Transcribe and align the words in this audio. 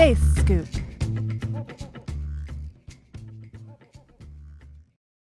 Space 0.00 0.34
Scoop. 0.34 0.66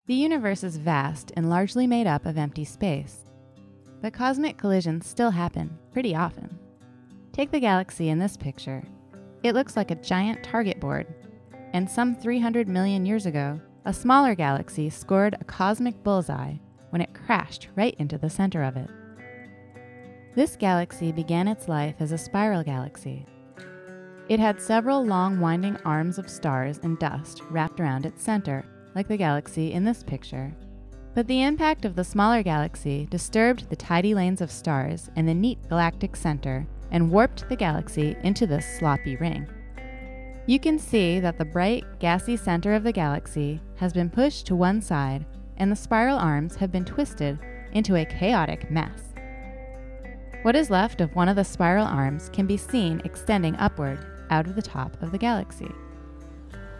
The 0.06 0.14
universe 0.14 0.64
is 0.64 0.78
vast 0.78 1.32
and 1.36 1.50
largely 1.50 1.88
made 1.88 2.06
up 2.06 2.28
of 2.28 2.38
empty 2.38 2.64
space. 2.64 3.26
But 4.04 4.14
cosmic 4.14 4.60
collisions 4.60 5.08
still 5.08 5.32
happen, 5.32 5.76
pretty 5.92 6.14
often. 6.16 6.60
Take 7.34 7.50
the 7.50 7.60
galaxy 7.60 8.10
in 8.10 8.20
this 8.20 8.38
picture. 8.38 8.84
It 9.42 9.56
looks 9.56 9.76
like 9.76 9.90
a 9.90 9.96
giant 9.96 10.44
target 10.44 10.80
board. 10.80 11.08
And 11.74 11.90
some 11.90 12.14
300 12.14 12.68
million 12.68 13.04
years 13.04 13.26
ago, 13.26 13.60
a 13.86 13.92
smaller 13.92 14.36
galaxy 14.36 14.92
scored 14.92 15.38
a 15.42 15.46
cosmic 15.46 16.04
bullseye 16.04 16.54
when 16.92 17.02
it 17.02 17.16
crashed 17.16 17.70
right 17.76 17.96
into 17.98 18.20
the 18.20 18.30
center 18.30 18.62
of 18.62 18.78
it. 18.78 18.92
This 20.36 20.56
galaxy 20.56 21.12
began 21.12 21.48
its 21.48 21.68
life 21.68 21.96
as 22.00 22.12
a 22.12 22.18
spiral 22.20 22.64
galaxy. 22.64 23.26
It 24.30 24.42
had 24.42 24.62
several 24.62 25.06
long 25.06 25.40
winding 25.40 25.78
arms 25.86 26.18
of 26.18 26.30
stars 26.30 26.82
and 26.84 27.00
dust 27.00 27.42
wrapped 27.50 27.80
around 27.80 28.06
its 28.06 28.22
center 28.22 28.66
like 28.94 29.08
the 29.08 29.16
galaxy 29.16 29.72
in 29.72 29.86
this 29.86 30.04
picture. 30.04 30.54
But 31.16 31.28
the 31.28 31.44
impact 31.44 31.86
of 31.86 31.96
the 31.96 32.04
smaller 32.04 32.44
galaxy 32.44 33.08
disturbed 33.10 33.70
the 33.70 33.76
tidy 33.78 34.14
lanes 34.14 34.42
of 34.42 34.52
stars 34.52 35.10
in 35.16 35.26
the 35.26 35.34
neat 35.34 35.60
galactic 35.70 36.18
center 36.18 36.68
and 36.92 37.10
warped 37.10 37.48
the 37.48 37.56
galaxy 37.56 38.18
into 38.24 38.46
this 38.46 38.66
sloppy 38.78 39.16
ring. 39.16 39.48
You 40.46 40.60
can 40.60 40.78
see 40.78 41.22
that 41.22 41.38
the 41.38 41.46
bright, 41.46 41.86
gassy 42.00 42.36
center 42.36 42.74
of 42.74 42.84
the 42.84 42.92
galaxy 42.92 43.62
has 43.76 43.94
been 43.94 44.10
pushed 44.10 44.46
to 44.48 44.56
one 44.56 44.82
side, 44.82 45.26
and 45.56 45.72
the 45.72 45.76
spiral 45.76 46.18
arms 46.18 46.58
have 46.58 46.72
been 46.72 46.86
twisted 46.86 47.40
into 47.72 47.96
a 47.96 48.06
chaotic 48.06 48.70
mess. 48.70 49.14
What 50.42 50.56
is 50.56 50.70
left 50.70 51.00
of 51.00 51.16
one 51.16 51.30
of 51.30 51.38
the 51.38 51.44
spiral 51.44 51.86
arms 51.86 52.30
can 52.30 52.46
be 52.46 52.58
seen 52.58 53.02
extending 53.06 53.56
upward 53.56 54.17
out 54.30 54.48
of 54.48 54.56
the 54.56 54.62
top 54.62 55.02
of 55.02 55.12
the 55.12 55.18
galaxy. 55.18 55.72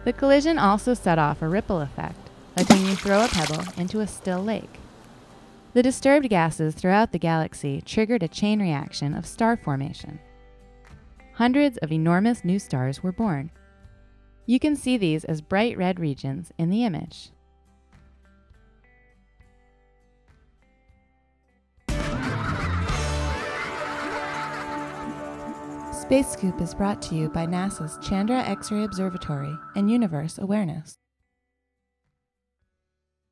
The 0.04 0.12
collision 0.12 0.58
also 0.58 0.94
set 0.94 1.18
off 1.18 1.42
a 1.42 1.48
ripple 1.48 1.80
effect, 1.80 2.30
like 2.56 2.68
when 2.68 2.84
you 2.86 2.94
throw 2.94 3.24
a 3.24 3.28
pebble 3.28 3.64
into 3.76 4.00
a 4.00 4.06
still 4.06 4.42
lake. 4.42 4.78
The 5.74 5.82
disturbed 5.82 6.28
gases 6.28 6.74
throughout 6.74 7.12
the 7.12 7.18
galaxy 7.18 7.82
triggered 7.82 8.22
a 8.22 8.28
chain 8.28 8.60
reaction 8.60 9.14
of 9.14 9.26
star 9.26 9.56
formation. 9.56 10.18
Hundreds 11.34 11.76
of 11.78 11.92
enormous 11.92 12.44
new 12.44 12.58
stars 12.58 13.02
were 13.02 13.12
born. 13.12 13.50
You 14.46 14.58
can 14.58 14.74
see 14.74 14.96
these 14.96 15.24
as 15.24 15.40
bright 15.40 15.76
red 15.76 16.00
regions 16.00 16.52
in 16.58 16.70
the 16.70 16.84
image. 16.84 17.30
Space 26.08 26.28
Scoop 26.28 26.62
is 26.62 26.74
brought 26.74 27.02
to 27.02 27.14
you 27.14 27.28
by 27.28 27.46
NASA's 27.46 27.98
Chandra 28.02 28.38
X 28.38 28.72
ray 28.72 28.82
Observatory 28.82 29.54
and 29.76 29.90
Universe 29.90 30.38
Awareness. 30.38 30.96